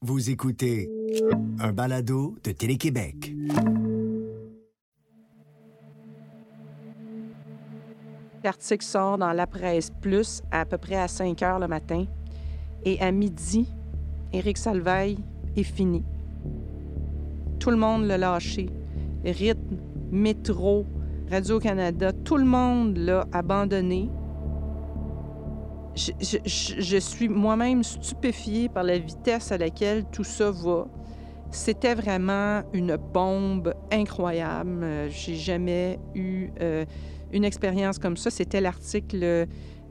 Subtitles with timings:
[0.00, 0.88] Vous écoutez
[1.58, 3.34] un balado de Télé-Québec.
[8.44, 12.04] L'article sort dans la presse plus à peu près à 5 heures le matin.
[12.84, 13.68] Et à midi,
[14.32, 15.18] Éric Salveille
[15.56, 16.04] est fini.
[17.58, 18.70] Tout le monde l'a lâché.
[19.24, 19.78] Rythme,
[20.12, 20.86] métro,
[21.28, 24.08] Radio-Canada, tout le monde l'a abandonné.
[25.98, 30.86] Je, suis moi-même stupéfiée par la vitesse à laquelle tout ça va.
[31.50, 34.84] C'était vraiment une bombe incroyable.
[34.84, 36.84] Euh, J'ai jamais eu euh,
[37.32, 38.30] une expérience comme ça.
[38.30, 39.46] C'était l'article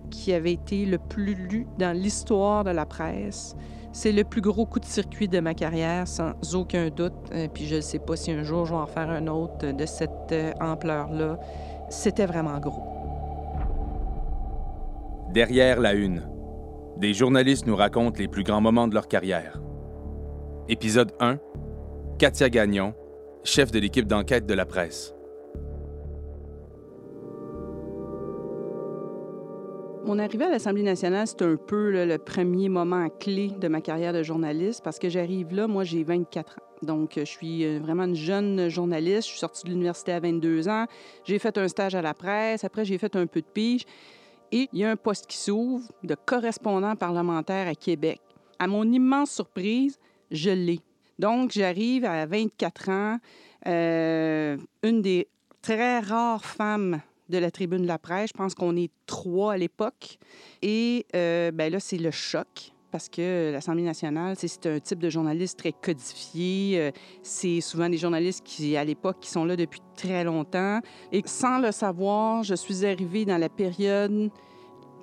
[0.10, 3.56] qui avait été le plus lu dans l'histoire de la presse.
[3.92, 7.14] C'est le plus gros coup de circuit de ma carrière, sans aucun doute.
[7.34, 9.72] Euh, puis je ne sais pas si un jour je vais en faire un autre
[9.72, 11.40] de cette ampleur-là.
[11.90, 12.97] C'était vraiment gros.
[15.38, 16.28] Derrière la une,
[16.98, 19.62] des journalistes nous racontent les plus grands moments de leur carrière.
[20.68, 21.38] Épisode 1.
[22.18, 22.96] Katia Gagnon,
[23.44, 25.14] chef de l'équipe d'enquête de la presse.
[30.06, 34.14] Mon arrivée à l'Assemblée nationale, c'est un peu le premier moment clé de ma carrière
[34.14, 36.64] de journaliste parce que j'arrive là, moi j'ai 24 ans.
[36.82, 39.28] Donc, je suis euh, vraiment une jeune journaliste.
[39.28, 40.86] Je suis sortie de l'université à 22 ans.
[41.26, 42.64] J'ai fait un stage à la presse.
[42.64, 43.86] Après, j'ai fait un peu de pige.
[44.52, 48.22] Et il y a un poste qui s'ouvre de correspondant parlementaire à Québec.
[48.60, 50.00] À mon immense surprise,
[50.32, 50.80] je l'ai.
[51.20, 53.18] Donc, j'arrive à 24 ans,
[53.68, 55.28] euh, une des
[55.62, 58.30] très rares femmes de la tribune de la presse.
[58.34, 60.18] Je pense qu'on est trois à l'époque.
[60.62, 65.10] Et euh, ben là, c'est le choc parce que l'Assemblée nationale, c'est- un type de
[65.10, 66.80] journaliste très codifié.
[66.80, 66.92] Euh,
[67.22, 70.80] C'est souvent des journalistes qui, à l'époque, qui sont là depuis très longtemps.
[71.12, 74.30] Et sans le savoir, je suis arrivée dans la période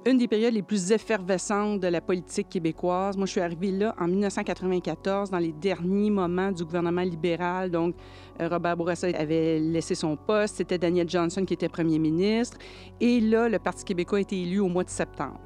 [0.07, 3.17] une des périodes les plus effervescentes de la politique québécoise.
[3.17, 7.71] Moi, je suis arrivée là en 1994, dans les derniers moments du gouvernement libéral.
[7.71, 7.95] Donc,
[8.41, 10.57] euh, Robert Bourassa avait laissé son poste.
[10.57, 12.59] C'était Daniel Johnson qui était premier ministre.
[13.01, 15.41] Et là, le Parti québécois a été élu au mois de septembre.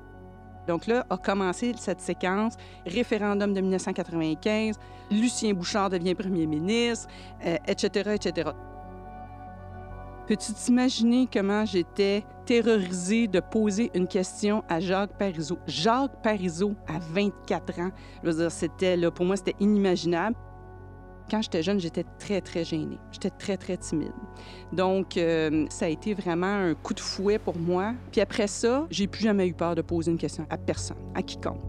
[0.68, 2.54] Donc là, a commencé cette séquence,
[2.86, 4.76] référendum de 1995,
[5.10, 7.08] Lucien Bouchard devient premier ministre,
[7.44, 8.50] euh, etc., etc.
[10.26, 15.58] Peux-tu t'imaginer comment j'étais terrorisée de poser une question à Jacques Parizeau?
[15.66, 17.90] Jacques Parizeau, à 24 ans,
[18.22, 20.36] je veux c'était, là, pour moi, c'était inimaginable.
[21.30, 22.98] Quand j'étais jeune, j'étais très, très gênée.
[23.12, 24.12] J'étais très, très timide.
[24.72, 27.92] Donc, euh, ça a été vraiment un coup de fouet pour moi.
[28.12, 31.22] Puis après ça, j'ai plus jamais eu peur de poser une question à personne, à
[31.22, 31.60] quiconque.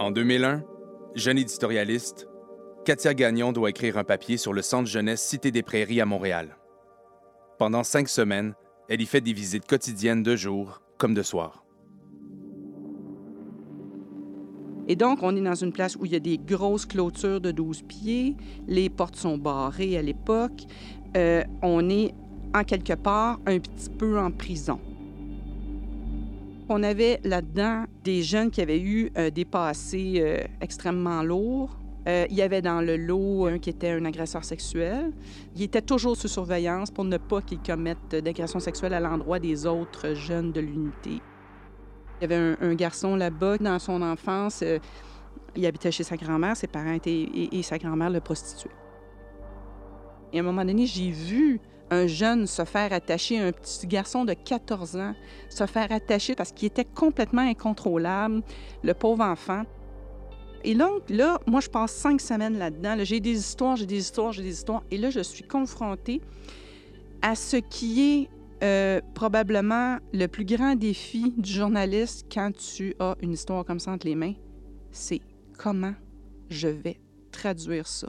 [0.00, 0.62] En 2001,
[1.14, 2.26] jeune éditorialiste,
[2.84, 6.56] Katia Gagnon doit écrire un papier sur le centre jeunesse Cité des Prairies à Montréal.
[7.58, 8.54] Pendant cinq semaines,
[8.88, 11.65] elle y fait des visites quotidiennes de jour comme de soir.
[14.88, 17.50] Et donc, on est dans une place où il y a des grosses clôtures de
[17.50, 18.36] 12 pieds,
[18.68, 20.64] les portes sont barrées à l'époque.
[21.16, 22.14] Euh, on est,
[22.54, 24.78] en quelque part, un petit peu en prison.
[26.68, 31.76] On avait là-dedans des jeunes qui avaient eu euh, des passés euh, extrêmement lourds.
[32.08, 35.10] Il y avait dans le lot un qui était un agresseur sexuel.
[35.56, 39.66] Il était toujours sous surveillance pour ne pas qu'il commette d'agression sexuelle à l'endroit des
[39.66, 41.20] autres jeunes de l'unité.
[42.20, 44.78] Il y avait un, garçon là-bas, dans son enfance, euh,
[45.54, 48.70] il habitait chez sa grand-mère, ses parents étaient, et, sa grand-mère le prostituait.
[50.32, 51.60] Et à un moment donné, j'ai vu
[51.90, 55.14] un jeune se faire attacher, un petit garçon de 14 ans,
[55.48, 58.42] se faire attacher parce qu'il était complètement incontrôlable,
[58.82, 59.62] le pauvre enfant.
[60.64, 62.96] Et donc, là, moi, je passe cinq semaines là-dedans.
[62.96, 64.82] Là, j'ai des histoires, j'ai des histoires, j'ai des histoires.
[64.90, 66.20] Et là, je suis confrontée
[67.22, 73.14] à ce qui est euh, probablement le plus grand défi du journaliste quand tu as
[73.20, 74.34] une histoire comme ça entre les mains,
[74.90, 75.20] c'est
[75.58, 75.94] comment
[76.48, 76.98] je vais
[77.32, 78.08] traduire ça.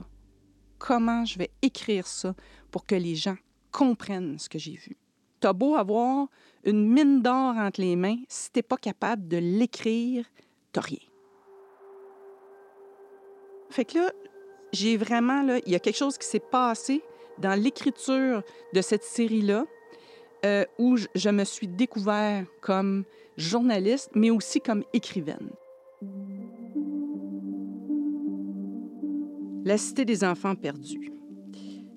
[0.78, 2.34] Comment je vais écrire ça
[2.72, 3.36] pour que les gens
[3.72, 4.96] comprennent ce que j'ai vu.
[5.40, 6.28] T'as beau avoir
[6.64, 10.26] une mine d'or entre les mains, si t'es pas capable de l'écrire,
[10.72, 10.98] t'as rien.
[13.70, 14.12] Fait que là,
[14.72, 17.04] j'ai vraiment, là, il y a quelque chose qui s'est passé
[17.38, 18.44] dans l'écriture
[18.74, 19.66] de cette série-là
[20.48, 23.04] euh, où je, me suis découvert comme
[23.36, 25.50] journaliste, mais aussi comme écrivaine.
[29.66, 31.12] La cité des enfants perdus.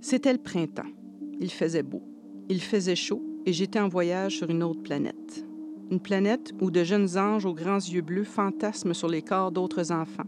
[0.00, 0.91] C'était le printemps.
[1.38, 2.02] Il faisait beau.
[2.49, 5.44] Il faisait chaud et j'étais en voyage sur une autre planète.
[5.93, 9.93] Une planète où de jeunes anges aux grands yeux bleus fantasment sur les corps d'autres
[9.93, 10.26] enfants.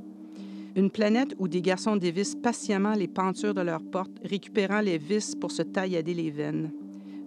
[0.76, 5.34] Une planète où des garçons dévissent patiemment les pentures de leurs portes, récupérant les vis
[5.34, 6.70] pour se taillader les veines.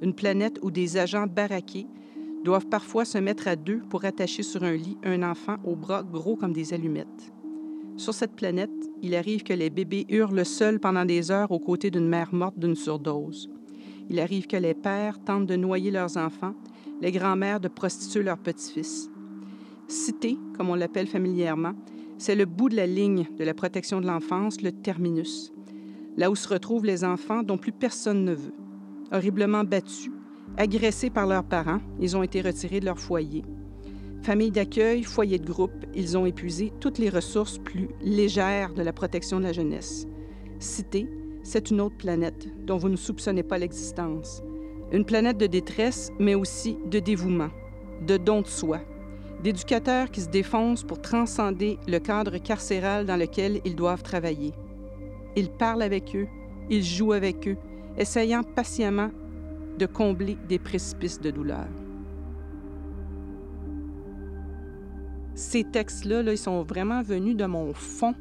[0.02, 1.88] Une planète où des agents baraqués,
[2.46, 6.04] doivent parfois se mettre à deux pour attacher sur un lit un enfant aux bras
[6.04, 7.34] gros comme des allumettes.
[7.98, 8.70] Sur cette planète,
[9.02, 12.60] il arrive que les bébés hurlent seuls pendant des heures aux côtés d'une mère morte
[12.60, 13.50] d'une surdose.
[14.10, 16.54] Il arrive que les pères tentent de noyer leurs enfants,
[17.02, 19.10] les grands-mères de prostituer leurs petits-fils.
[19.88, 21.74] Cité, comme on l'appelle familièrement,
[22.18, 25.52] c'est le bout de la ligne de la protection de l'enfance, le terminus,
[26.16, 28.54] là où se retrouvent les enfants dont plus personne ne veut.
[29.12, 30.12] Horriblement battus,
[30.58, 33.44] agressés par leurs parents, ils ont été retirés de leur foyer.
[34.24, 38.92] Famille d'accueil, foyer de groupe, ils ont épuisé toutes les ressources plus légères de la
[38.92, 40.08] protection de la jeunesse.
[40.58, 41.08] Cité,
[41.44, 44.42] c'est une autre planète dont vous ne soupçonnez pas l'existence.
[44.92, 47.52] Une planète de détresse, mais aussi de dévouement,
[48.02, 48.80] de don de soi,
[49.44, 54.54] d'éducateurs qui se défoncent pour transcender le cadre carcéral dans lequel ils doivent travailler.
[55.36, 56.28] Ils parlent avec eux,
[56.72, 57.58] ils jouent avec eux,
[57.98, 59.12] essayant patiemment
[59.78, 61.68] de combler des précipices de douleur.
[65.36, 68.16] Ces textes-là, là, ils sont vraiment venus de mon fond.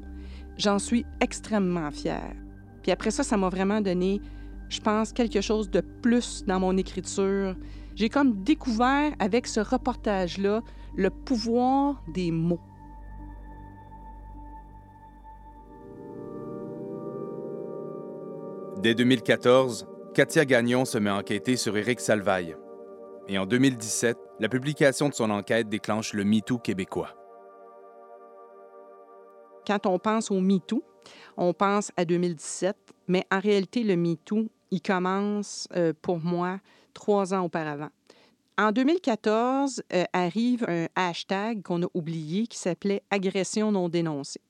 [0.58, 2.34] J'en suis extrêmement fière.
[2.82, 4.20] Puis après ça, ça m'a vraiment donné,
[4.68, 7.54] je pense, quelque chose de plus dans mon écriture.
[7.94, 10.62] J'ai comme découvert avec ce reportage-là
[10.96, 12.60] le pouvoir des mots.
[18.84, 22.54] Dès 2014, Katia Gagnon se met à enquêter sur Éric Salvaille.
[23.28, 27.14] Et en 2017, la publication de son enquête déclenche le MeToo québécois.
[29.66, 30.84] Quand on pense au MeToo,
[31.38, 32.76] on pense à 2017,
[33.08, 36.58] mais en réalité, le MeToo, il commence euh, pour moi
[36.92, 37.88] trois ans auparavant.
[38.58, 44.42] En 2014, euh, arrive un hashtag qu'on a oublié qui s'appelait agression non dénoncée.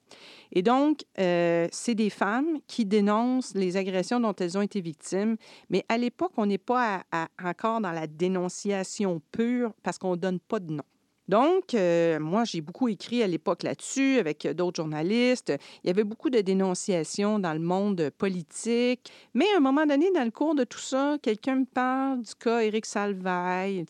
[0.52, 5.37] Et donc, euh, c'est des femmes qui dénoncent les agressions dont elles ont été victimes,
[5.70, 7.05] mais à l'époque, on n'est pas
[7.43, 10.84] encore dans la dénonciation pure parce qu'on ne donne pas de nom.
[11.28, 15.55] Donc, euh, moi, j'ai beaucoup écrit à l'époque là-dessus avec d'autres journalistes.
[15.82, 19.10] Il y avait beaucoup de dénonciations dans le monde politique.
[19.32, 22.34] Mais à un moment donné, dans le cours de tout ça, quelqu'un me parle du
[22.34, 23.84] cas Éric Salvaille.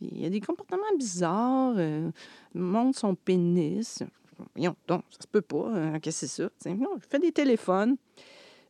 [0.00, 1.74] il y a des comportements bizarres.
[1.76, 2.10] Euh,
[2.54, 4.02] montre son pénis.
[4.54, 5.68] Voyons, donc, ça se peut pas.
[5.74, 6.74] Hein, qu'est-ce que c'est ça?
[6.74, 7.96] non, je fais des téléphones.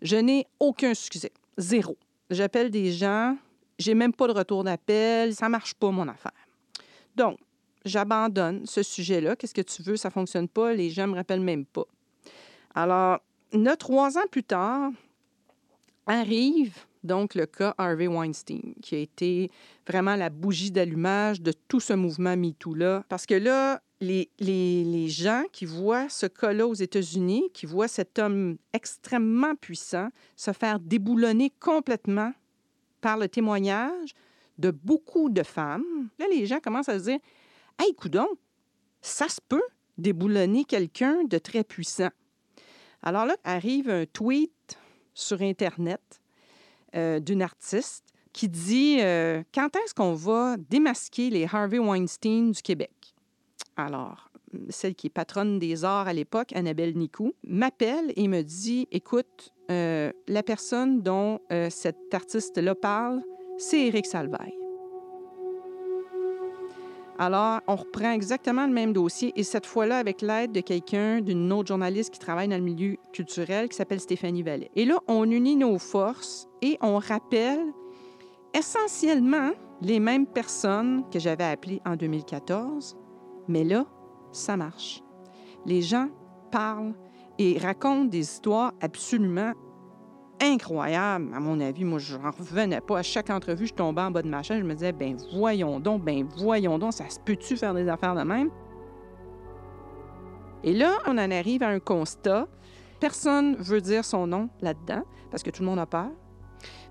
[0.02, 1.32] Je n'ai aucun succès.
[1.56, 1.96] Zéro.
[2.30, 3.36] J'appelle des gens.
[3.78, 5.34] J'ai même pas de retour d'appel.
[5.34, 6.32] Ça marche pas, mon affaire.
[7.16, 7.38] Donc,
[7.84, 9.36] j'abandonne ce sujet-là.
[9.36, 9.96] Qu'est-ce que tu veux?
[9.96, 10.72] Ça fonctionne pas.
[10.72, 11.84] Les gens me rappellent même pas.
[12.74, 13.18] Alors,
[13.52, 14.90] là, trois ans plus tard,
[16.06, 16.74] arrive
[17.04, 19.50] donc le cas Harvey Weinstein, qui a été
[19.86, 23.04] vraiment la bougie d'allumage de tout ce mouvement MeToo-là.
[23.08, 28.56] Parce que là, les, gens qui voient ce cas-là aux États-Unis, qui voient cet homme
[28.72, 32.32] extrêmement puissant se faire déboulonner complètement
[33.00, 34.14] par le témoignage
[34.58, 37.18] de beaucoup de femmes, là, les gens commencent à se dire
[37.78, 38.26] Hey, coudon,
[39.00, 39.62] ça se peut
[39.96, 42.10] déboulonner quelqu'un de très puissant.
[43.02, 44.78] Alors là, arrive un tweet
[45.14, 46.20] sur Internet
[46.96, 52.62] euh, d'une artiste qui dit euh, Quand est-ce qu'on va démasquer les Harvey Weinstein du
[52.62, 53.14] Québec?
[53.78, 54.30] Alors,
[54.70, 59.54] celle qui est patronne des arts à l'époque, Annabelle Nicou, m'appelle et me dit Écoute,
[59.70, 61.40] euh, la personne dont
[61.70, 63.22] cet artiste-là parle,
[63.56, 64.58] c'est Éric Salvaille.
[67.20, 71.52] Alors, on reprend exactement le même dossier et cette fois-là avec l'aide de quelqu'un, d'une
[71.52, 74.70] autre journaliste qui travaille dans le milieu culturel qui s'appelle Stéphanie Vallet.
[74.76, 77.72] Et là, on unit nos forces et on rappelle
[78.54, 79.50] essentiellement
[79.82, 82.96] les mêmes personnes que j'avais appelées en 2014,
[83.48, 83.86] mais là,
[84.32, 85.02] ça marche.
[85.66, 86.08] Les gens
[86.50, 86.94] parlent
[87.38, 89.52] et racontent des histoires absolument
[90.40, 91.84] incroyable, à mon avis.
[91.84, 92.98] Moi, je n'en revenais pas.
[92.98, 94.42] À chaque entrevue, je tombais en bas de ma.
[94.42, 98.14] Je me disais, ben voyons donc, ben voyons donc, ça se peut-tu faire des affaires
[98.14, 98.50] de même?
[100.64, 102.46] Et là, on en arrive à un constat.
[103.00, 106.10] Personne veut dire son nom là-dedans parce que tout le monde a peur.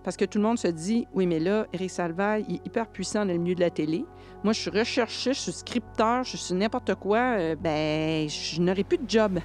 [0.08, 3.26] Parce que tout le monde se dit, oui, mais là, Eric Salvaille est hyper puissant
[3.26, 4.06] dans le milieu de la télé.
[4.42, 7.36] Moi, je suis recherchiste, je suis scripteur, je suis n'importe quoi.
[7.38, 9.40] Euh, ben, je n'aurai plus de job.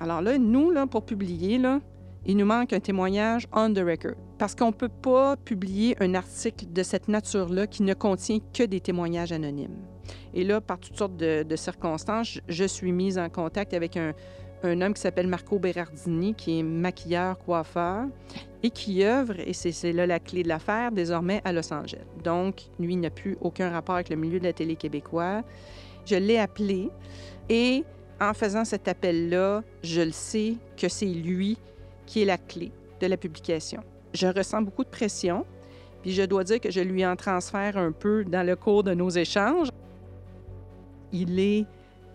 [0.00, 1.78] Alors là, nous, là, pour publier, là,
[2.24, 4.16] il nous manque un témoignage on the record.
[4.36, 8.64] Parce qu'on ne peut pas publier un article de cette nature-là qui ne contient que
[8.64, 9.76] des témoignages anonymes.
[10.34, 14.12] Et là, par toutes sortes de, circonstances, je suis mise en contact avec un,
[14.62, 18.06] un homme qui s'appelle Marco Berardini, qui est maquilleur, coiffeur,
[18.62, 22.04] et qui œuvre, et c'est là la clé de l'affaire, désormais à Los Angeles.
[22.24, 25.42] Donc, lui n'a plus aucun rapport avec le milieu de la télé québécois.
[26.04, 26.90] Je l'ai appelé,
[27.48, 27.84] et
[28.20, 31.58] en faisant cet appel-là, je le sais que c'est lui
[32.06, 33.82] qui est la clé de la publication.
[34.14, 35.44] Je ressens beaucoup de pression
[36.02, 38.94] Puis je dois dire que je lui en transfère un peu dans le cours de
[38.94, 39.68] nos échanges.
[41.12, 41.66] Il est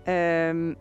[0.07, 0.73] euh,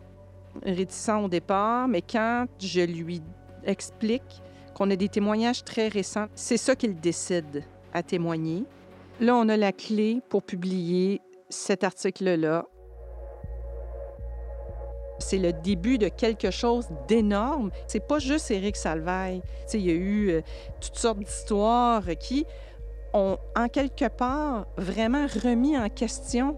[0.63, 3.21] réticent au départ, mais quand je lui
[3.63, 4.41] explique
[4.73, 8.65] qu'on a des témoignages très récents, c'est ça qu'il décide à témoigner.
[9.19, 12.65] Là, on a la clé pour publier cet article-là.
[15.19, 17.69] C'est le début de quelque chose d'énorme.
[17.87, 19.41] C'est pas juste Éric Salvaille.
[19.73, 20.41] Il y a eu euh,
[20.79, 22.45] toutes sortes d'histoires qui
[23.13, 26.57] ont, en quelque part, vraiment remis en question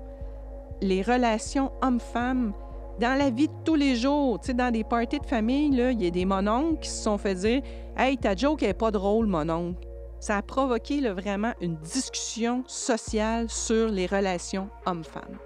[0.81, 2.53] les relations hommes-femmes
[2.99, 4.39] dans la vie de tous les jours.
[4.39, 7.17] Tu sais, dans des parties de famille, il y a des mononcles qui se sont
[7.17, 7.61] fait dire
[7.97, 9.87] Hey, ta joke n'est pas drôle, mononcle.
[10.19, 15.37] Ça a provoqué vraiment une discussion sociale sur les relations hommes-femmes.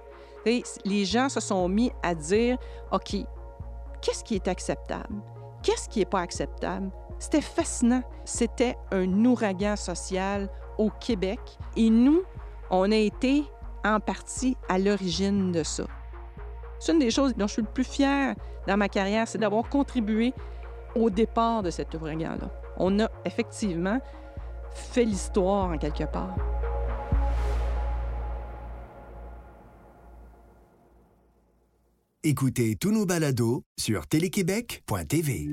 [0.86, 2.58] Les gens se sont mis à dire
[2.92, 3.16] OK,
[4.02, 5.16] qu'est-ce qui est acceptable?
[5.64, 8.04] Qu'est-ce qui n'est pas acceptable C'était fascinant.
[8.24, 11.40] C'était un ouragan social au Québec
[11.76, 12.22] et nous,
[12.70, 13.44] on a été
[13.84, 15.86] en partie à l'origine de ça.
[16.80, 18.36] C'est une des choses dont je suis le plus fière
[18.68, 20.34] dans ma carrière, c'est d'avoir contribué
[20.96, 22.50] au départ de cet ouragan-là.
[22.78, 24.00] On a effectivement
[24.74, 26.36] fait l'histoire en quelque part.
[32.24, 35.50] Écoutez tous nos balados sur téléquébec.tv.